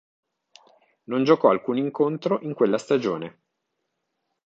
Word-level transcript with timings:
Non 1.11 1.23
giocò 1.23 1.51
alcun 1.51 1.77
incontro 1.77 2.41
in 2.41 2.55
quella 2.55 2.79
stagione. 2.79 3.41